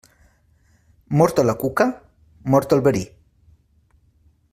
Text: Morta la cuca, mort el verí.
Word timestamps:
Morta 1.21 1.45
la 1.49 1.55
cuca, 1.65 1.87
mort 2.55 2.75
el 2.79 2.81
verí. 2.89 3.03